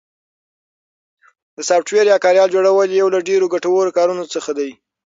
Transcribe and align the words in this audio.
د 1.57 1.59
سافټویر 1.69 2.05
یا 2.11 2.17
کاریال 2.25 2.49
جوړل 2.55 2.89
یو 2.99 3.07
له 3.15 3.19
ډېرو 3.29 3.51
ګټورو 3.53 3.95
کارونو 3.97 4.23
څخه 4.33 4.51
ده 4.57 4.67